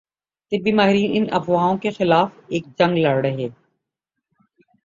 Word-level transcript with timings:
طبی 0.51 0.71
ماہرین 0.71 1.11
ان 1.13 1.25
افواہوں 1.31 1.77
کے 1.77 1.91
خلاف 1.91 2.29
ایک 2.47 2.65
جنگ 2.79 2.97
لڑ 2.97 3.15
رہے 3.25 3.47